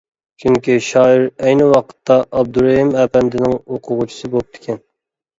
چۈنكى 0.43 0.75
شائىر 0.85 1.25
ئەينى 1.25 1.67
ۋاقىتتا 1.71 2.17
ئابدۇرېھىم 2.39 2.89
ئەپەندىنىڭ 3.03 3.53
ئوقۇغۇچىسى 3.59 4.31
بوپتىكەن. 4.37 4.81